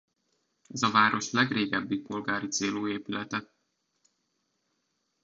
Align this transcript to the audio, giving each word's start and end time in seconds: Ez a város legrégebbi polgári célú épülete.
Ez 0.67 0.81
a 0.83 0.91
város 0.91 1.31
legrégebbi 1.31 1.97
polgári 2.01 2.47
célú 2.47 2.87
épülete. 2.87 3.51